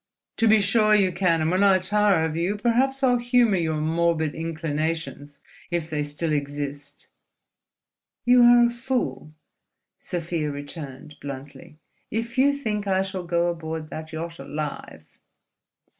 "To 0.37 0.47
be 0.47 0.61
sure 0.61 0.95
you 0.95 1.11
can! 1.11 1.41
And 1.41 1.51
when 1.51 1.63
I 1.63 1.77
tire 1.77 2.25
of 2.25 2.35
you, 2.35 2.55
perhaps 2.57 3.03
I'll 3.03 3.19
humour 3.19 3.57
your 3.57 3.79
morbid 3.79 4.33
inclinations—if 4.33 5.89
they 5.91 6.01
still 6.01 6.33
exist." 6.33 7.05
"You 8.25 8.41
are 8.41 8.65
a 8.65 8.71
fool," 8.71 9.35
Sofia 9.99 10.49
returned, 10.49 11.17
bluntly, 11.21 11.77
"if 12.09 12.35
you 12.39 12.51
think 12.51 12.87
I 12.87 13.03
shall 13.03 13.23
go 13.25 13.45
aboard 13.45 13.91
that 13.91 14.11
yacht 14.11 14.39
alive." 14.39 15.19